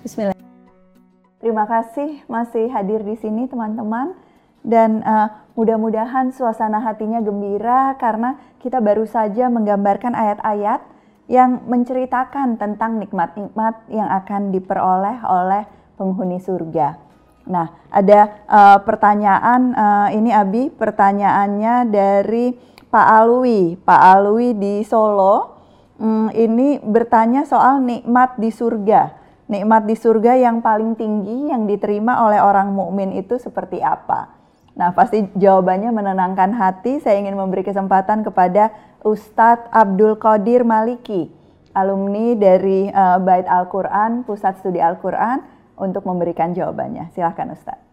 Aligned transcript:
Bismillah. 0.00 0.36
Terima 1.44 1.68
kasih 1.68 2.24
masih 2.24 2.72
hadir 2.72 3.04
di 3.04 3.20
sini 3.20 3.44
teman-teman 3.44 4.16
dan 4.64 5.04
uh, 5.04 5.28
mudah-mudahan 5.56 6.32
suasana 6.32 6.80
hatinya 6.80 7.20
gembira 7.20 7.96
karena 8.00 8.40
kita 8.64 8.80
baru 8.80 9.04
saja 9.04 9.52
menggambarkan 9.52 10.16
ayat-ayat 10.16 10.80
yang 11.28 11.64
menceritakan 11.68 12.56
tentang 12.56 12.96
nikmat-nikmat 12.96 13.76
yang 13.92 14.08
akan 14.08 14.48
diperoleh 14.52 15.20
oleh 15.20 15.68
penghuni 16.00 16.40
surga. 16.40 16.96
Nah, 17.48 17.68
ada 17.92 18.40
uh, 18.48 18.78
pertanyaan 18.80 19.76
uh, 19.76 20.08
ini 20.16 20.32
Abi, 20.32 20.72
pertanyaannya 20.72 21.88
dari 21.92 22.56
Pak 22.88 23.06
Alwi, 23.20 23.76
Pak 23.76 24.00
Alwi 24.00 24.56
di 24.56 24.80
Solo. 24.80 25.60
Hmm, 26.00 26.32
ini 26.32 26.80
bertanya 26.80 27.44
soal 27.44 27.84
nikmat 27.84 28.40
di 28.40 28.48
surga 28.48 29.20
nikmat 29.50 29.82
di 29.84 29.98
surga 29.98 30.38
yang 30.38 30.62
paling 30.62 30.94
tinggi 30.94 31.50
yang 31.50 31.66
diterima 31.66 32.22
oleh 32.22 32.38
orang 32.38 32.70
mukmin 32.70 33.10
itu 33.18 33.34
seperti 33.42 33.82
apa? 33.82 34.30
Nah, 34.78 34.94
pasti 34.94 35.26
jawabannya 35.34 35.90
menenangkan 35.90 36.54
hati. 36.54 37.02
Saya 37.02 37.18
ingin 37.18 37.34
memberi 37.34 37.66
kesempatan 37.66 38.22
kepada 38.22 38.70
Ustadz 39.02 39.66
Abdul 39.74 40.14
Qadir 40.22 40.62
Maliki, 40.62 41.26
alumni 41.74 42.38
dari 42.38 42.86
uh, 42.88 43.18
Bait 43.18 43.44
Al-Quran, 43.50 44.22
Pusat 44.22 44.62
Studi 44.62 44.78
Al-Quran, 44.78 45.42
untuk 45.74 46.06
memberikan 46.06 46.54
jawabannya. 46.54 47.10
Silahkan 47.10 47.50
Ustadz. 47.50 47.90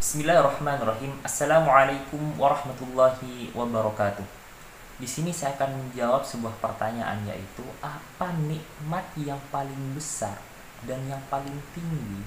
Bismillahirrahmanirrahim. 0.00 1.10
Assalamualaikum 1.26 2.22
warahmatullahi 2.40 3.52
wabarakatuh. 3.52 4.47
Di 4.98 5.06
sini 5.06 5.30
saya 5.30 5.54
akan 5.54 5.78
menjawab 5.78 6.26
sebuah 6.26 6.58
pertanyaan 6.58 7.22
yaitu 7.22 7.62
apa 7.78 8.34
nikmat 8.34 9.06
yang 9.14 9.38
paling 9.54 9.94
besar 9.94 10.34
dan 10.82 10.98
yang 11.06 11.22
paling 11.30 11.54
tinggi 11.70 12.18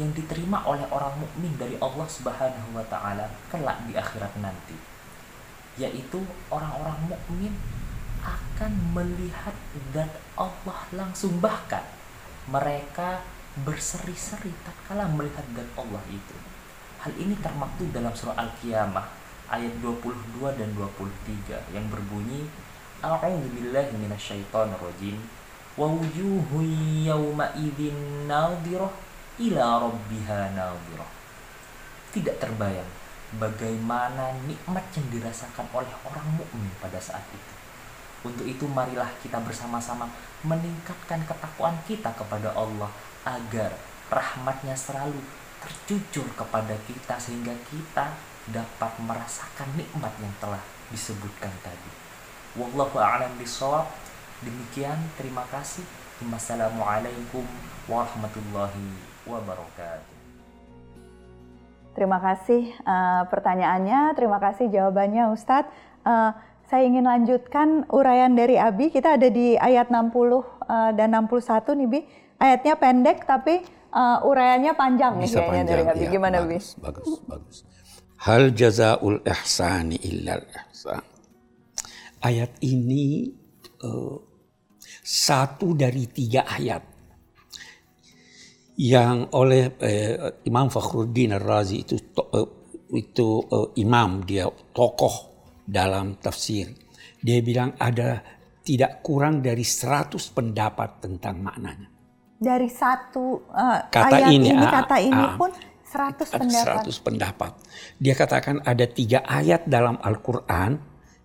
yang 0.00 0.14
diterima 0.14 0.62
oleh 0.64 0.86
orang 0.88 1.20
mukmin 1.20 1.52
dari 1.58 1.74
Allah 1.82 2.06
Subhanahu 2.08 2.70
wa 2.72 2.86
taala 2.86 3.28
kelak 3.52 3.82
di 3.84 3.92
akhirat 3.98 4.30
nanti. 4.40 4.78
Yaitu 5.76 6.22
orang-orang 6.48 7.12
mukmin 7.12 7.52
akan 8.22 8.72
melihat 8.96 9.54
zat 9.92 10.10
Allah 10.38 10.80
langsung 10.94 11.36
bahkan 11.44 11.82
mereka 12.48 13.20
berseri-seri 13.68 14.54
tatkala 14.64 15.10
melihat 15.12 15.44
zat 15.52 15.70
Allah 15.76 16.02
itu. 16.08 16.36
Hal 17.04 17.12
ini 17.18 17.34
termaktub 17.42 17.90
dalam 17.92 18.14
surah 18.14 18.38
Al-Qiyamah 18.38 19.17
ayat 19.48 19.74
22 19.80 20.44
dan 20.56 20.68
23 20.76 21.74
yang 21.74 21.86
berbunyi 21.88 22.48
A'udzubillahi 22.98 23.94
minasyaitonirrajim. 23.94 25.16
Wa 25.78 25.86
wujuhu 25.86 26.58
yawma 27.06 27.54
idzin 27.54 28.26
nadhirah 28.26 28.90
ila 29.38 29.64
rabbiha 29.86 30.58
nadhirah. 30.58 31.10
Tidak 32.10 32.42
terbayang 32.42 32.90
bagaimana 33.38 34.34
nikmat 34.50 34.82
yang 34.98 35.06
dirasakan 35.14 35.70
oleh 35.70 35.92
orang 36.02 36.26
mukmin 36.34 36.72
pada 36.82 36.98
saat 36.98 37.22
itu. 37.30 37.54
Untuk 38.26 38.42
itu 38.50 38.66
marilah 38.66 39.06
kita 39.22 39.38
bersama-sama 39.38 40.10
meningkatkan 40.42 41.22
ketakwaan 41.22 41.78
kita 41.86 42.10
kepada 42.18 42.50
Allah 42.58 42.90
agar 43.22 43.70
rahmatnya 44.10 44.74
selalu 44.74 45.22
tercucur 45.62 46.26
kepada 46.34 46.74
kita 46.90 47.14
sehingga 47.14 47.54
kita 47.70 48.10
dapat 48.52 48.92
merasakan 49.04 49.68
nikmat 49.76 50.12
yang 50.20 50.34
telah 50.40 50.62
disebutkan 50.88 51.52
tadi. 51.60 51.90
Wallahu 52.56 52.96
a'lam 52.96 53.32
bishawab. 53.36 53.88
Demikian, 54.40 54.96
terima 55.18 55.44
kasih. 55.50 55.84
Wassalamualaikum 56.22 57.46
warahmatullahi 57.86 58.86
wabarakatuh. 59.26 60.16
Terima 61.98 62.22
kasih 62.22 62.70
uh, 62.86 63.26
pertanyaannya, 63.26 64.14
terima 64.14 64.38
kasih 64.38 64.70
jawabannya 64.70 65.34
Ustadz. 65.34 65.66
Uh, 66.06 66.30
saya 66.70 66.84
ingin 66.84 67.02
lanjutkan 67.02 67.88
uraian 67.90 68.30
dari 68.38 68.54
Abi. 68.54 68.92
Kita 68.92 69.18
ada 69.18 69.26
di 69.32 69.56
ayat 69.56 69.88
60 69.88 70.14
uh, 70.14 70.44
eh, 70.68 70.90
dan 70.94 71.16
61 71.16 71.80
nih 71.80 71.88
Bi. 71.88 72.00
Ayatnya 72.38 72.74
pendek 72.76 73.24
tapi 73.24 73.64
uh, 73.90 74.20
uraiannya 74.22 74.76
panjang 74.76 75.16
Bisa 75.18 75.40
nih 75.42 75.48
kayaknya 75.48 75.48
panjang, 75.48 75.66
dari 75.66 75.82
Abi. 75.88 76.04
Ya, 76.04 76.10
Gimana 76.12 76.36
bagus, 76.44 76.76
Bi? 76.76 76.84
Bagus, 76.84 77.10
bagus. 77.24 77.56
Hal 78.18 78.50
jazaul 78.50 79.22
ihsani 79.22 79.98
illal 80.02 80.42
ihsan. 80.42 81.04
Ayat 82.18 82.58
ini 82.66 83.30
uh, 83.86 84.18
satu 85.06 85.78
dari 85.78 86.10
tiga 86.10 86.42
ayat 86.42 86.82
yang 88.78 89.30
oleh 89.34 89.70
uh, 89.78 90.42
Imam 90.42 90.66
Fakhruddin 90.66 91.38
Ar-Razi 91.38 91.86
itu 91.86 91.94
uh, 92.18 92.58
itu 92.94 93.42
uh, 93.46 93.70
imam 93.78 94.26
dia 94.26 94.50
tokoh 94.74 95.46
dalam 95.62 96.18
tafsir. 96.18 96.74
Dia 97.22 97.38
bilang 97.42 97.74
ada 97.78 98.22
tidak 98.62 99.00
kurang 99.00 99.40
dari 99.40 99.64
100 99.64 100.14
pendapat 100.36 101.00
tentang 101.00 101.40
maknanya. 101.40 101.88
Dari 102.38 102.70
satu 102.70 103.50
uh, 103.50 103.90
Kata 103.90 104.14
ayat 104.14 104.30
ini, 104.30 104.54
ini, 104.54 104.62
ah, 104.62 104.72
kata 104.84 104.96
ini 105.02 105.24
ah. 105.26 105.34
pun 105.34 105.50
100 105.88 106.28
Ada 106.28 106.44
pendapat. 106.44 106.84
100 106.84 107.06
pendapat. 107.06 107.52
Dia 107.96 108.14
katakan 108.14 108.60
ada 108.60 108.84
tiga 108.84 109.24
ayat 109.24 109.64
dalam 109.64 109.96
Al-Quran 110.04 110.76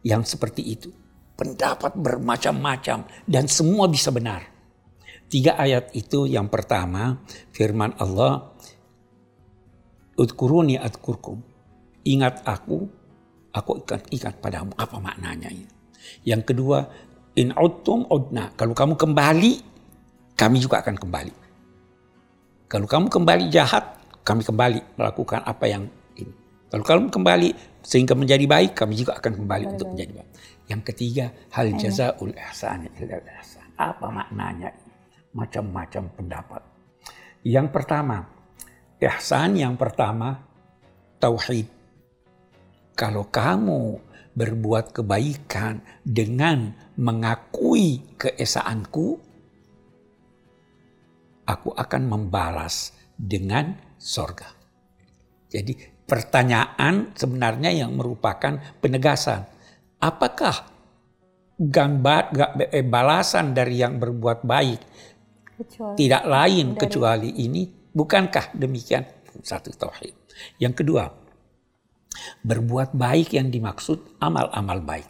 yang 0.07 0.23
seperti 0.23 0.63
itu. 0.63 0.89
Pendapat 1.35 1.99
bermacam-macam 1.99 3.03
dan 3.27 3.45
semua 3.51 3.91
bisa 3.91 4.13
benar. 4.15 4.47
Tiga 5.27 5.59
ayat 5.59 5.91
itu 5.97 6.29
yang 6.29 6.47
pertama 6.47 7.19
firman 7.51 7.91
Allah. 7.99 8.55
Udkuruni 10.13 10.77
adkurkum. 10.77 11.41
Ingat 12.05 12.45
aku, 12.45 12.85
aku 13.51 13.71
ikat 13.81 14.07
ikat 14.13 14.35
padamu. 14.39 14.71
Apa 14.77 15.01
maknanya 15.01 15.49
ini? 15.49 15.67
Yang 16.21 16.53
kedua, 16.53 16.85
in 17.33 17.49
udtum 17.51 18.05
udna. 18.07 18.53
Kalau 18.53 18.77
kamu 18.77 18.93
kembali, 18.93 19.51
kami 20.37 20.57
juga 20.61 20.85
akan 20.85 20.95
kembali. 21.01 21.33
Kalau 22.69 22.85
kamu 22.85 23.09
kembali 23.09 23.49
jahat, 23.49 24.02
kami 24.23 24.41
kembali 24.43 24.95
melakukan 24.95 25.43
apa 25.43 25.65
yang 25.67 25.83
ini. 26.15 26.33
Kalau 26.71 26.83
kamu 26.83 27.11
kembali 27.11 27.49
sehingga 27.83 28.15
menjadi 28.15 28.47
baik, 28.47 28.71
kami 28.73 28.95
juga 28.95 29.19
akan 29.19 29.43
kembali 29.43 29.65
untuk 29.75 29.91
menjadi 29.93 30.23
baik. 30.23 30.31
Yang 30.71 30.81
ketiga, 30.89 31.25
hal 31.51 31.67
jazaul 31.75 32.31
ihsan 32.31 32.87
ihsan. 32.87 33.67
Apa 33.75 34.07
maknanya? 34.07 34.71
Macam-macam 35.35 36.03
pendapat. 36.15 36.61
Yang 37.43 37.67
pertama, 37.75 38.23
ihsan 39.03 39.59
yang 39.59 39.75
pertama 39.75 40.39
tauhid. 41.19 41.67
Kalau 42.95 43.27
kamu 43.27 43.99
berbuat 44.33 44.95
kebaikan 44.95 45.83
dengan 46.01 46.71
mengakui 46.95 48.15
keesaanku, 48.15 49.19
aku 51.43 51.69
akan 51.75 52.01
membalas 52.07 52.95
dengan 53.19 53.77
sorga. 54.03 54.51
Jadi 55.47 55.71
pertanyaan 56.03 57.15
sebenarnya 57.15 57.71
yang 57.71 57.95
merupakan 57.95 58.59
penegasan. 58.83 59.47
Apakah 60.03 60.67
gambar 61.55 62.23
eh, 62.67 62.83
balasan 62.83 63.55
dari 63.55 63.79
yang 63.79 63.95
berbuat 64.03 64.43
baik 64.43 64.81
Kecuali 65.55 65.95
tidak 65.95 66.23
lain 66.27 66.75
dari- 66.75 66.81
kecuali 66.83 67.29
ini? 67.47 67.63
Bukankah 67.93 68.57
demikian? 68.57 69.05
Satu 69.39 69.69
tauhid. 69.71 70.13
Yang 70.57 70.83
kedua, 70.83 71.05
berbuat 72.41 72.97
baik 72.97 73.37
yang 73.37 73.53
dimaksud 73.53 74.17
amal-amal 74.17 74.81
baik. 74.81 75.09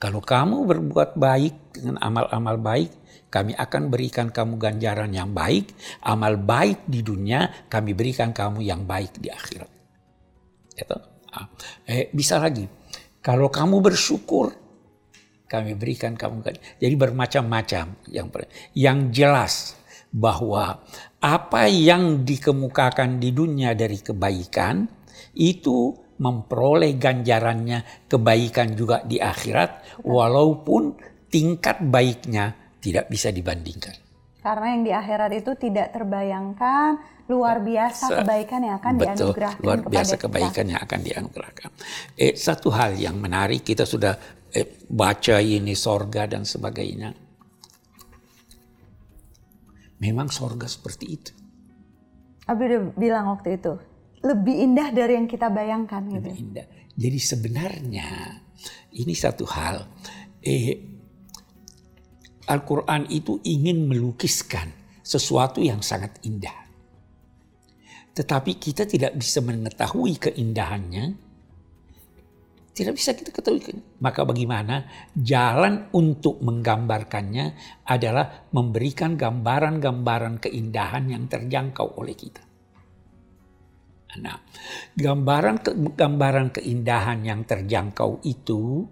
Kalau 0.00 0.18
kamu 0.18 0.66
berbuat 0.66 1.14
baik 1.14 1.78
dengan 1.78 2.00
amal-amal 2.02 2.58
baik, 2.58 2.90
kami 3.32 3.56
akan 3.56 3.88
berikan 3.88 4.28
kamu 4.28 4.60
ganjaran 4.60 5.08
yang 5.08 5.32
baik, 5.32 5.72
amal 6.04 6.36
baik 6.36 6.84
di 6.84 7.00
dunia, 7.00 7.48
kami 7.72 7.96
berikan 7.96 8.36
kamu 8.36 8.60
yang 8.60 8.84
baik 8.84 9.16
di 9.16 9.32
akhirat. 9.32 9.70
Gitu. 10.76 10.96
Eh, 11.88 12.12
bisa 12.12 12.36
lagi, 12.36 12.68
kalau 13.24 13.48
kamu 13.48 13.80
bersyukur, 13.80 14.52
kami 15.48 15.72
berikan 15.72 16.12
kamu 16.12 16.44
gan- 16.44 16.60
jadi 16.76 16.94
bermacam-macam 16.96 17.84
yang 18.12 18.28
yang 18.76 18.98
jelas 19.08 19.76
bahwa 20.12 20.84
apa 21.20 21.68
yang 21.72 22.24
dikemukakan 22.24 23.16
di 23.16 23.32
dunia 23.32 23.72
dari 23.72 23.96
kebaikan 24.00 24.84
itu 25.36 25.96
memperoleh 26.20 26.96
ganjarannya 27.00 28.08
kebaikan 28.08 28.76
juga 28.76 29.00
di 29.04 29.16
akhirat 29.16 30.04
walaupun 30.04 30.96
tingkat 31.32 31.80
baiknya 31.80 32.61
tidak 32.82 33.06
bisa 33.06 33.30
dibandingkan. 33.30 33.94
Karena 34.42 34.74
yang 34.74 34.82
di 34.82 34.90
akhirat 34.90 35.30
itu 35.38 35.54
tidak 35.54 35.94
terbayangkan 35.94 36.98
luar 37.30 37.62
biasa 37.62 38.04
Se- 38.10 38.16
kebaikan 38.18 38.60
yang 38.66 38.74
akan 38.82 38.92
Betul, 38.98 39.06
dianugerahkan 39.06 39.62
luar 39.62 39.78
kepada 39.78 39.92
biasa 39.94 40.14
kita. 40.18 40.22
kebaikan 40.26 40.64
yang 40.66 40.80
akan 40.82 41.00
dianugerahkan. 41.06 41.70
Eh, 42.18 42.34
satu 42.34 42.68
hal 42.74 42.98
yang 42.98 43.16
menarik 43.22 43.62
kita 43.62 43.86
sudah 43.86 44.18
eh, 44.50 44.82
baca 44.90 45.38
ini 45.38 45.78
sorga 45.78 46.26
dan 46.26 46.42
sebagainya. 46.42 47.14
Memang 50.02 50.34
sorga 50.34 50.66
seperti 50.66 51.06
itu. 51.06 51.32
Abi 52.50 52.66
udah 52.66 52.82
bilang 52.98 53.30
waktu 53.30 53.62
itu 53.62 53.78
lebih 54.26 54.54
indah 54.66 54.90
dari 54.90 55.14
yang 55.14 55.30
kita 55.30 55.46
bayangkan 55.46 56.02
gitu. 56.10 56.18
Lebih 56.18 56.34
indah. 56.42 56.66
Jadi 56.98 57.18
sebenarnya 57.22 58.08
ini 58.98 59.14
satu 59.14 59.46
hal. 59.46 59.86
Eh, 60.42 60.82
Al-Quran 62.50 63.06
itu 63.10 63.38
ingin 63.46 63.86
melukiskan 63.86 64.70
sesuatu 65.02 65.62
yang 65.62 65.82
sangat 65.82 66.18
indah. 66.26 66.54
Tetapi 68.12 68.60
kita 68.60 68.84
tidak 68.84 69.16
bisa 69.16 69.40
mengetahui 69.40 70.20
keindahannya. 70.20 71.32
Tidak 72.72 72.94
bisa 72.96 73.12
kita 73.12 73.32
ketahui. 73.32 74.00
Maka 74.00 74.24
bagaimana? 74.24 74.88
Jalan 75.12 75.92
untuk 75.92 76.40
menggambarkannya 76.40 77.56
adalah 77.84 78.48
memberikan 78.52 79.16
gambaran-gambaran 79.16 80.40
keindahan 80.40 81.04
yang 81.08 81.28
terjangkau 81.28 82.00
oleh 82.00 82.16
kita. 82.16 82.40
Nah, 84.20 84.36
gambaran 84.92 85.64
gambaran 85.96 86.52
keindahan 86.52 87.24
yang 87.24 87.48
terjangkau 87.48 88.20
itu 88.28 88.84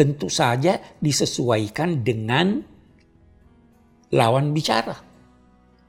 tentu 0.00 0.32
saja 0.32 0.80
disesuaikan 0.96 2.00
dengan 2.00 2.56
lawan 4.16 4.56
bicara. 4.56 4.96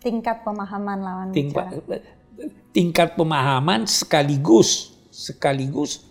Tingkat 0.03 0.43
pemahaman 0.43 0.99
lawan 0.99 1.27
tingkat, 1.31 1.79
bicara. 1.79 2.03
Tingkat 2.75 3.09
pemahaman 3.15 3.87
sekaligus 3.87 4.91
sekaligus 5.07 6.03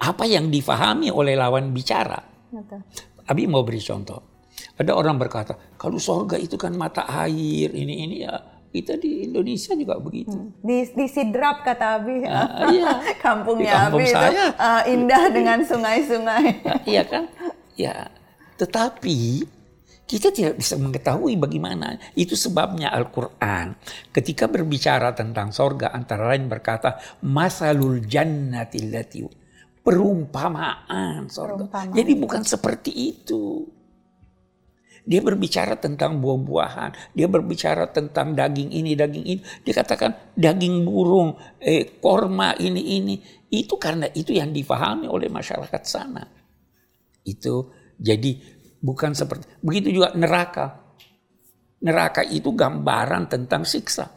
apa 0.00 0.24
yang 0.24 0.48
difahami 0.48 1.12
oleh 1.12 1.36
lawan 1.36 1.76
bicara. 1.76 2.16
Betul. 2.48 2.80
Abi 3.28 3.44
mau 3.44 3.60
beri 3.60 3.84
contoh. 3.84 4.24
Ada 4.80 4.96
orang 4.96 5.20
berkata, 5.20 5.76
kalau 5.76 6.00
sorga 6.00 6.40
itu 6.40 6.56
kan 6.56 6.72
mata 6.72 7.04
air, 7.04 7.76
ini 7.76 8.08
ini 8.08 8.16
ya 8.24 8.57
kita 8.68 9.00
di 9.00 9.24
Indonesia 9.24 9.72
juga 9.72 9.96
begitu. 9.96 10.36
Hmm. 10.36 10.52
Di, 10.60 10.84
di 10.92 11.06
Sidrap 11.08 11.64
kata 11.64 11.86
Abi. 12.00 12.24
Uh, 12.24 12.48
iya. 12.76 12.92
Kampungnya 13.18 13.88
kampung 13.88 14.04
Abi 14.04 14.12
saya. 14.12 14.28
itu 14.28 14.44
uh, 14.60 14.82
indah 14.84 15.24
dengan 15.32 15.58
sungai-sungai. 15.64 16.46
Uh, 16.62 16.80
iya 16.84 17.02
kan? 17.08 17.24
Ya. 17.74 18.12
Tetapi 18.60 19.48
kita 20.08 20.32
tidak 20.32 20.56
bisa 20.60 20.76
mengetahui 20.80 21.36
bagaimana. 21.36 22.00
Itu 22.12 22.36
sebabnya 22.36 22.92
Al-Quran 22.92 23.76
ketika 24.12 24.48
berbicara 24.48 25.12
tentang 25.12 25.52
sorga 25.52 25.92
antara 25.92 26.32
lain 26.32 26.48
berkata 26.48 26.96
masalul 27.24 28.00
jannati 28.04 28.88
lati 28.88 29.20
perumpamaan 29.88 31.28
sorga. 31.32 31.64
Perumpamaan. 31.64 31.96
Jadi 31.96 32.12
bukan 32.16 32.42
seperti 32.44 32.92
itu. 32.92 33.64
Dia 35.08 35.24
berbicara 35.24 35.80
tentang 35.80 36.20
buah-buahan. 36.20 37.16
Dia 37.16 37.32
berbicara 37.32 37.88
tentang 37.88 38.36
daging 38.36 38.76
ini, 38.76 38.92
daging 38.92 39.24
ini. 39.24 39.40
Dia 39.64 39.80
katakan 39.80 40.36
daging 40.36 40.84
burung, 40.84 41.32
eh, 41.56 41.96
korma 41.96 42.52
ini, 42.60 43.00
ini. 43.00 43.16
Itu 43.48 43.80
karena 43.80 44.04
itu 44.12 44.36
yang 44.36 44.52
difahami 44.52 45.08
oleh 45.08 45.32
masyarakat 45.32 45.82
sana. 45.88 46.20
Itu 47.24 47.72
jadi 47.96 48.36
bukan 48.84 49.16
seperti 49.16 49.48
begitu 49.64 49.96
juga 49.96 50.12
neraka. 50.12 50.92
Neraka 51.80 52.20
itu 52.28 52.52
gambaran 52.52 53.32
tentang 53.32 53.64
siksa. 53.64 54.12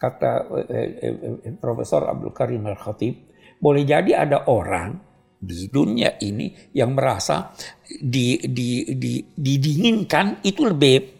Kata 0.00 0.48
eh, 0.72 0.88
eh, 1.04 1.16
eh, 1.44 1.54
Profesor 1.60 2.08
Abdul 2.08 2.32
Karim 2.32 2.64
Al-Khatib, 2.64 3.14
boleh 3.60 3.84
jadi 3.84 4.24
ada 4.24 4.48
orang 4.48 5.13
di 5.44 5.68
dunia 5.68 6.16
ini 6.24 6.72
yang 6.72 6.96
merasa 6.96 7.52
di, 7.84 8.40
di, 8.40 8.96
di, 8.96 9.20
didinginkan 9.36 10.40
itu 10.42 10.64
lebih 10.64 11.14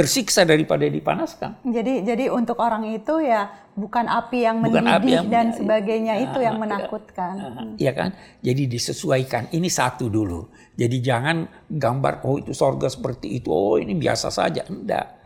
tersiksa 0.00 0.48
daripada 0.48 0.88
dipanaskan. 0.88 1.60
Jadi 1.66 2.00
jadi 2.06 2.32
untuk 2.32 2.56
orang 2.56 2.88
itu 2.88 3.20
ya 3.20 3.52
bukan 3.76 4.08
api 4.08 4.38
yang 4.48 4.56
bukan 4.64 4.80
mendidih 4.80 4.96
api 4.96 5.10
yang, 5.12 5.26
dan 5.28 5.46
sebagainya 5.52 6.14
ya, 6.16 6.24
itu 6.24 6.38
yang 6.40 6.56
ya, 6.56 6.62
menakutkan. 6.62 7.32
Iya 7.76 7.92
kan? 7.92 8.10
Jadi 8.40 8.62
disesuaikan. 8.64 9.52
Ini 9.52 9.68
satu 9.68 10.08
dulu. 10.08 10.48
Jadi 10.72 10.96
jangan 11.04 11.44
gambar 11.68 12.24
oh 12.24 12.40
itu 12.40 12.56
sorga 12.56 12.88
seperti 12.88 13.44
itu. 13.44 13.52
Oh 13.52 13.76
ini 13.76 13.92
biasa 13.92 14.32
saja. 14.32 14.64
Enggak. 14.72 15.20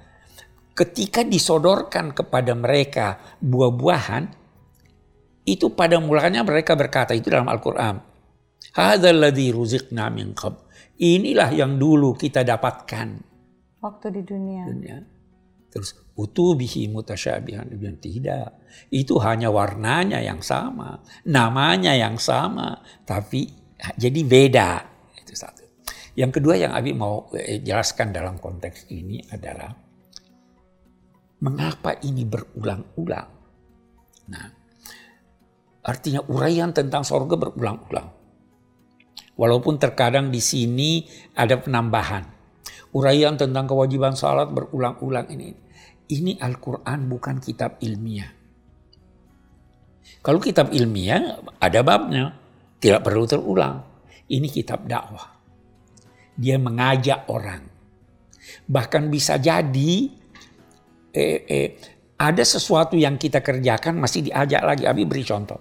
Ketika 0.74 1.22
disodorkan 1.22 2.10
kepada 2.10 2.50
mereka 2.58 3.38
buah-buahan 3.38 4.26
itu 5.46 5.70
pada 5.70 6.02
mulanya 6.02 6.42
mereka 6.42 6.74
berkata 6.74 7.14
itu 7.14 7.30
dalam 7.30 7.46
Al-Qur'an 7.46 8.13
Hadzalladzi 8.72 9.52
ruziqna 9.52 10.08
min 10.08 10.32
qabl. 10.32 10.64
Inilah 10.96 11.50
yang 11.52 11.76
dulu 11.76 12.16
kita 12.16 12.46
dapatkan 12.46 13.08
waktu 13.84 14.06
di 14.16 14.22
dunia. 14.24 14.62
dunia. 14.64 14.96
Terus 15.68 15.92
utubihi 16.14 16.88
mutasyabihan 16.88 17.66
bilang 17.74 17.98
tidak. 17.98 18.62
Itu 18.88 19.18
hanya 19.20 19.50
warnanya 19.50 20.22
yang 20.22 20.40
sama, 20.40 21.02
namanya 21.26 21.92
yang 21.98 22.16
sama, 22.16 22.80
tapi 23.02 23.50
jadi 23.98 24.20
beda. 24.22 24.70
Itu 25.18 25.34
satu. 25.34 25.66
Yang 26.14 26.40
kedua 26.40 26.54
yang 26.54 26.72
Abi 26.72 26.94
mau 26.94 27.26
eh, 27.34 27.58
jelaskan 27.58 28.14
dalam 28.14 28.38
konteks 28.38 28.86
ini 28.94 29.18
adalah 29.34 29.74
mengapa 31.42 31.98
ini 32.06 32.22
berulang-ulang. 32.22 33.28
Nah, 34.30 34.46
artinya 35.82 36.22
uraian 36.30 36.70
tentang 36.70 37.02
sorga 37.02 37.34
berulang-ulang. 37.34 38.23
Walaupun 39.34 39.82
terkadang 39.82 40.30
di 40.30 40.38
sini 40.38 41.10
ada 41.34 41.58
penambahan. 41.58 42.22
Uraian 42.94 43.34
tentang 43.34 43.66
kewajiban 43.66 44.14
salat 44.14 44.46
berulang-ulang 44.54 45.26
ini. 45.34 45.50
Ini 46.06 46.38
Al-Quran 46.38 47.10
bukan 47.10 47.42
kitab 47.42 47.82
ilmiah. 47.82 48.30
Kalau 50.22 50.38
kitab 50.38 50.70
ilmiah 50.70 51.42
ada 51.58 51.80
babnya. 51.82 52.38
Tidak 52.78 53.00
perlu 53.00 53.24
terulang. 53.24 53.80
Ini 54.28 54.46
kitab 54.46 54.86
dakwah. 54.86 55.34
Dia 56.38 56.60
mengajak 56.60 57.26
orang. 57.32 57.64
Bahkan 58.68 59.08
bisa 59.08 59.40
jadi 59.40 59.92
eh, 61.10 61.38
eh, 61.48 61.68
ada 62.20 62.44
sesuatu 62.44 62.94
yang 62.94 63.16
kita 63.18 63.40
kerjakan 63.40 63.98
masih 63.98 64.30
diajak 64.30 64.62
lagi. 64.62 64.84
Abi 64.84 65.08
beri 65.08 65.24
contoh. 65.24 65.58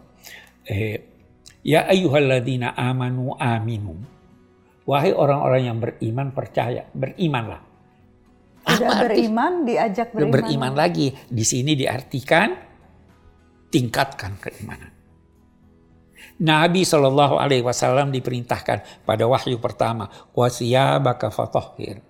Eh, 0.67 1.12
Ya 1.63 1.87
ayyuhalladzina 1.87 2.75
amanu 2.75 3.39
aminu. 3.39 3.95
Wahai 4.83 5.15
orang-orang 5.15 5.61
yang 5.63 5.77
beriman 5.79 6.35
percaya, 6.35 6.83
berimanlah. 6.91 7.63
Apa 8.67 9.07
beriman 9.07 9.63
diajak 9.63 10.11
beriman. 10.11 10.31
Beriman 10.35 10.73
lagi. 10.75 11.15
Di 11.31 11.43
sini 11.47 11.71
diartikan 11.75 12.51
tingkatkan 13.71 14.39
keimanan. 14.43 14.91
Nabi 16.43 16.83
Shallallahu 16.83 17.39
Alaihi 17.39 17.63
Wasallam 17.63 18.11
diperintahkan 18.11 19.07
pada 19.07 19.23
wahyu 19.23 19.63
pertama, 19.63 20.11
wasiyabaka 20.35 21.31
fatahhir. 21.31 22.03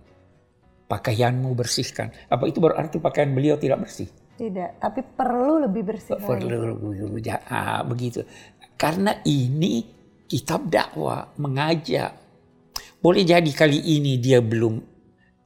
Pakaianmu 0.89 1.53
bersihkan. 1.53 2.09
Apa 2.29 2.49
itu 2.49 2.57
berarti 2.57 2.97
pakaian 2.97 3.29
beliau 3.29 3.57
tidak 3.57 3.85
bersih? 3.85 4.09
Tidak, 4.33 4.81
tapi 4.81 5.05
perlu 5.05 5.61
lebih 5.61 5.83
bersih. 5.85 6.17
Perlu 6.17 6.73
lebih 6.73 7.37
ah, 7.49 7.85
begitu. 7.85 8.25
Karena 8.75 9.21
ini 9.23 9.83
kitab 10.27 10.67
dakwah 10.67 11.33
mengajak. 11.39 12.19
Boleh 13.03 13.23
jadi 13.27 13.51
kali 13.51 13.79
ini 13.99 14.17
dia 14.17 14.39
belum 14.39 14.79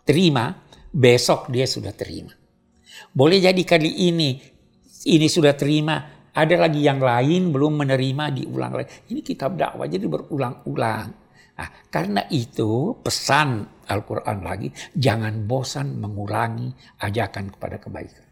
terima, 0.06 0.54
besok 0.94 1.50
dia 1.50 1.66
sudah 1.66 1.92
terima. 1.92 2.32
Boleh 3.14 3.42
jadi 3.42 3.62
kali 3.66 4.10
ini 4.10 4.30
ini 5.08 5.28
sudah 5.32 5.56
terima, 5.56 6.28
ada 6.36 6.56
lagi 6.60 6.86
yang 6.86 7.02
lain 7.02 7.50
belum 7.50 7.82
menerima 7.82 8.44
diulang 8.44 8.74
lagi. 8.78 9.10
Ini 9.10 9.24
kitab 9.24 9.56
dakwah 9.56 9.88
jadi 9.90 10.06
berulang-ulang. 10.06 11.08
Nah, 11.58 11.70
karena 11.90 12.22
itu 12.30 12.94
pesan 13.02 13.66
Al-Quran 13.90 14.46
lagi, 14.46 14.70
jangan 14.94 15.50
bosan 15.50 15.98
mengulangi 15.98 16.70
ajakan 17.02 17.50
kepada 17.50 17.82
kebaikan. 17.82 18.27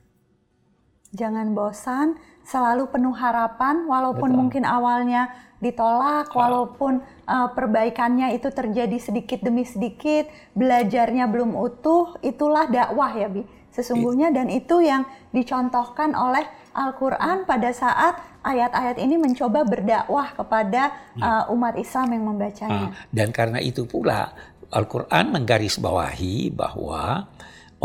Jangan 1.16 1.56
bosan, 1.56 2.20
selalu 2.44 2.92
penuh 2.92 3.16
harapan, 3.16 3.88
walaupun 3.88 4.36
Betul. 4.36 4.40
mungkin 4.40 4.64
awalnya 4.68 5.32
ditolak, 5.64 6.36
oh. 6.36 6.44
walaupun 6.44 7.00
uh, 7.26 7.50
perbaikannya 7.56 8.36
itu 8.36 8.52
terjadi 8.52 9.00
sedikit 9.00 9.40
demi 9.40 9.64
sedikit, 9.64 10.28
belajarnya 10.54 11.32
belum 11.32 11.56
utuh, 11.56 12.20
itulah 12.20 12.68
dakwah 12.68 13.16
ya 13.16 13.32
Bi. 13.32 13.48
Sesungguhnya 13.72 14.32
dan 14.32 14.48
itu 14.48 14.80
yang 14.80 15.04
dicontohkan 15.36 16.16
oleh 16.16 16.48
Al-Quran 16.72 17.44
pada 17.44 17.76
saat 17.76 18.20
ayat-ayat 18.40 19.00
ini 19.00 19.20
mencoba 19.20 19.68
berdakwah 19.68 20.32
kepada 20.32 20.96
uh, 21.20 21.52
umat 21.52 21.76
Islam 21.76 22.08
yang 22.16 22.24
membacanya. 22.24 22.92
Ah, 22.92 23.08
dan 23.12 23.36
karena 23.36 23.60
itu 23.60 23.84
pula 23.84 24.32
Al-Quran 24.72 25.32
menggarisbawahi 25.32 26.56
bahwa 26.56 27.28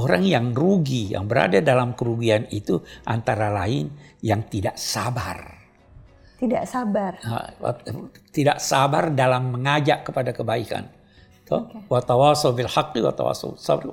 Orang 0.00 0.24
yang 0.24 0.56
rugi, 0.56 1.12
yang 1.12 1.28
berada 1.28 1.60
dalam 1.60 1.92
kerugian 1.92 2.48
itu 2.48 2.80
antara 3.04 3.52
lain 3.52 3.92
yang 4.24 4.48
tidak 4.48 4.80
sabar. 4.80 5.60
Tidak 6.40 6.64
sabar. 6.64 7.20
Tidak 8.32 8.56
sabar 8.56 9.12
dalam 9.12 9.52
mengajak 9.52 10.08
kepada 10.08 10.32
kebaikan. 10.32 10.88
Okay. 11.50 11.82
bil 12.54 12.70
haqqi 12.70 13.02
sabr 13.58 13.90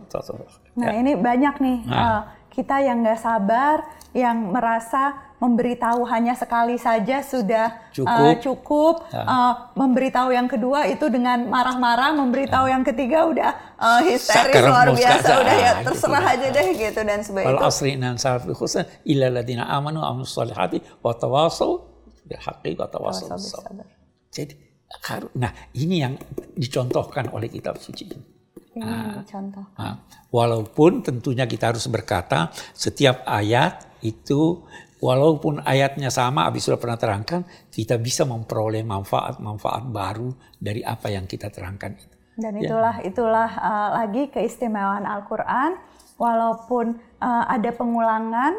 Nah, 0.78 0.94
ya. 0.94 1.02
ini 1.02 1.18
banyak 1.18 1.56
nih 1.58 1.80
nah. 1.90 1.98
uh, 1.98 2.22
kita 2.54 2.86
yang 2.86 3.02
nggak 3.02 3.18
sabar, 3.18 3.82
yang 4.14 4.54
merasa 4.54 5.27
memberitahu 5.38 6.02
hanya 6.10 6.34
sekali 6.34 6.82
saja 6.82 7.22
sudah 7.22 7.94
Cukup. 7.94 8.10
uh, 8.10 8.36
cukup. 8.42 8.96
Ya. 9.14 9.24
Uh, 9.24 9.54
memberitahu 9.78 10.30
yang 10.34 10.50
kedua 10.50 10.90
itu 10.90 11.06
dengan 11.14 11.46
marah-marah, 11.46 12.18
memberitahu 12.18 12.66
yang 12.66 12.82
ketiga 12.82 13.30
udah 13.30 13.52
uh, 13.78 14.02
histeris 14.02 14.66
luar 14.66 14.90
biasa, 14.94 15.32
udah 15.46 15.56
ya 15.56 15.72
gitu 15.78 15.86
terserah 15.94 16.26
dah. 16.26 16.34
aja 16.34 16.48
deh 16.50 16.68
gitu 16.74 17.00
dan 17.06 17.20
sebagainya. 17.22 17.54
Wal 17.54 17.62
Itu 17.62 17.70
asri 17.70 17.90
inna 17.94 18.18
al 18.18 18.56
husna 18.58 18.84
illa 19.06 19.26
alladziina 19.30 19.64
aamanu 19.70 20.02
wa 20.02 20.08
'amilus 20.10 20.34
shalihati 20.34 20.78
wa 21.06 21.14
tawassaw 21.14 21.72
bil 22.26 22.42
haqqi 22.42 22.74
wa. 22.74 23.12
Jadi 24.34 24.54
nah 25.38 25.52
ini 25.76 25.96
yang 26.00 26.16
dicontohkan 26.56 27.30
oleh 27.36 27.52
kitab 27.52 27.78
suci 27.78 28.04
ini. 28.08 28.38
Contoh. 29.26 29.66
Nah, 29.74 30.06
walaupun 30.30 31.02
tentunya 31.02 31.50
kita 31.50 31.74
harus 31.74 31.90
berkata 31.90 32.54
setiap 32.78 33.26
ayat 33.26 33.90
itu 34.06 34.64
walaupun 34.98 35.62
ayatnya 35.62 36.10
sama 36.10 36.50
habis 36.50 36.66
sudah 36.66 36.82
pernah 36.82 36.98
terangkan 36.98 37.46
kita 37.70 37.98
bisa 38.02 38.26
memperoleh 38.26 38.82
manfaat-manfaat 38.82 39.84
baru 39.90 40.34
dari 40.58 40.82
apa 40.82 41.14
yang 41.14 41.30
kita 41.30 41.54
terangkan 41.54 41.94
itu. 41.98 42.16
Dan 42.38 42.54
Ya. 42.62 42.70
itulah 42.70 42.96
itulah 43.02 43.50
uh, 43.50 43.90
lagi 43.98 44.30
keistimewaan 44.30 45.10
Al-Qur'an 45.10 45.74
walaupun 46.22 46.98
uh, 47.18 47.46
ada 47.50 47.74
pengulangan 47.74 48.54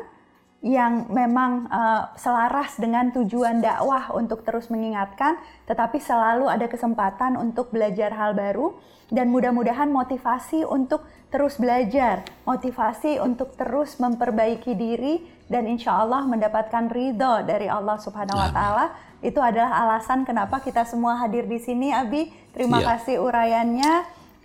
yang 0.59 1.07
memang 1.15 1.71
uh, 1.71 2.11
selaras 2.19 2.75
dengan 2.83 3.15
tujuan 3.15 3.63
dakwah 3.63 4.11
untuk 4.11 4.43
terus 4.43 4.67
mengingatkan 4.75 5.39
tetapi 5.71 6.03
selalu 6.03 6.51
ada 6.51 6.67
kesempatan 6.67 7.39
untuk 7.39 7.71
belajar 7.71 8.11
hal 8.11 8.35
baru 8.35 8.75
dan 9.09 9.31
mudah-mudahan 9.31 9.89
motivasi 9.89 10.67
untuk 10.69 11.07
terus 11.29 11.57
belajar, 11.61 12.25
motivasi 12.45 13.21
untuk 13.21 13.55
terus 13.57 13.97
memperbaiki 14.01 14.75
diri 14.75 15.25
dan 15.49 15.65
insya 15.65 16.05
Allah 16.05 16.25
mendapatkan 16.29 16.93
ridho 16.93 17.45
dari 17.45 17.69
Allah 17.71 17.97
Subhanahu 17.97 18.37
Wa 18.37 18.51
Taala 18.53 18.87
itu 19.25 19.41
adalah 19.43 19.83
alasan 19.87 20.23
kenapa 20.23 20.63
kita 20.63 20.87
semua 20.87 21.19
hadir 21.19 21.49
di 21.49 21.59
sini 21.59 21.91
Abi. 21.91 22.31
Terima 22.55 22.79
Iya. 22.79 22.87
kasih 22.97 23.17
uraiannya. 23.19 23.93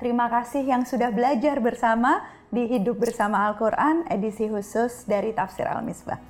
Terima 0.02 0.28
kasih 0.28 0.66
yang 0.66 0.84
sudah 0.84 1.14
belajar 1.14 1.62
bersama 1.62 2.26
di 2.54 2.70
Hidup 2.70 3.02
Bersama 3.02 3.50
Al-Quran 3.50 4.06
edisi 4.14 4.46
khusus 4.46 5.10
dari 5.10 5.34
Tafsir 5.34 5.66
Al-Misbah. 5.66 6.22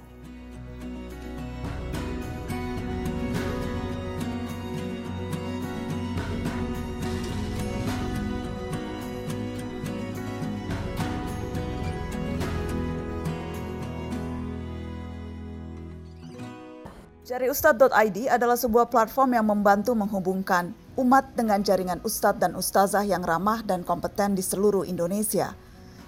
Jariustad.id 17.24 18.32
adalah 18.32 18.56
sebuah 18.56 18.88
platform 18.88 19.36
yang 19.36 19.48
membantu 19.52 19.92
menghubungkan 19.92 20.72
umat 20.96 21.36
dengan 21.36 21.60
jaringan 21.60 22.00
ustadz 22.08 22.40
dan 22.40 22.56
ustazah 22.56 23.04
yang 23.04 23.28
ramah 23.28 23.60
dan 23.66 23.84
kompeten 23.84 24.40
di 24.40 24.44
seluruh 24.46 24.88
Indonesia. 24.88 25.52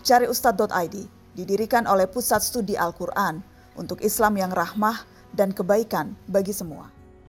Jariustad.id 0.05 0.95
didirikan 1.33 1.89
oleh 1.89 2.05
Pusat 2.05 2.41
Studi 2.45 2.77
Al-Quran 2.77 3.41
untuk 3.73 4.05
Islam 4.05 4.37
yang 4.37 4.53
rahmah 4.53 5.01
dan 5.33 5.49
kebaikan 5.49 6.13
bagi 6.29 6.53
semua. 6.53 6.94